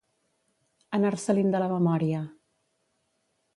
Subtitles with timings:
[0.99, 2.25] Anar-se-li'n de la memòria.